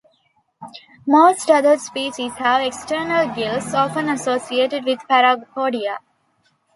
Most 1.05 1.51
other 1.51 1.77
species 1.77 2.33
have 2.37 2.63
external 2.65 3.35
gills, 3.35 3.71
often 3.75 4.09
associated 4.09 4.83
with 4.83 4.99
the 5.01 5.05
parapodia. 5.05 5.99